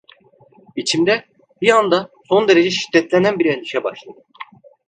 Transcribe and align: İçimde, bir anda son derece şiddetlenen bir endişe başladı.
İçimde, 0.75 1.25
bir 1.61 1.69
anda 1.69 2.09
son 2.27 2.47
derece 2.47 2.69
şiddetlenen 2.71 3.39
bir 3.39 3.45
endişe 3.45 3.83
başladı. 3.83 4.17